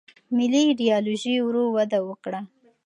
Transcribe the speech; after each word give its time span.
ملي 0.37 0.61
ایدیالوژي 0.69 1.35
ورو 1.41 1.63
وده 1.75 1.99
وکړه. 2.07 2.39